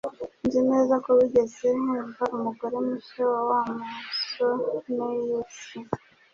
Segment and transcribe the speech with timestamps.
[0.45, 5.79] Nzi neza ko wigeze wumva umugore mushya wa Wa musoreasi